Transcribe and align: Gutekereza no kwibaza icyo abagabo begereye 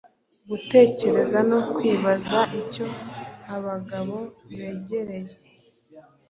Gutekereza 0.49 1.39
no 1.49 1.59
kwibaza 1.73 2.39
icyo 2.61 2.85
abagabo 3.55 4.17
begereye 4.57 5.35